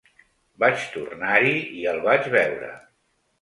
[0.63, 1.51] Vaig tornar-hi
[1.83, 2.73] i el vaig veure